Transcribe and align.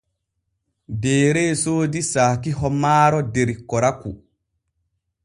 Deere 1.01 1.43
soodi 1.63 2.03
saakiho 2.07 2.71
maaro 2.81 3.21
der 3.37 3.55
Koraku. 3.75 4.19